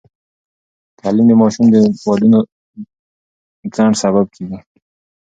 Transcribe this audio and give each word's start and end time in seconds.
تعلیم 0.99 1.25
د 1.29 1.33
ماشومانو 1.41 1.71
د 1.73 1.77
ودونو 2.07 2.39
د 3.59 3.63
ځنډ 3.75 3.93
سبب 4.03 4.25
کېږي. 4.35 4.57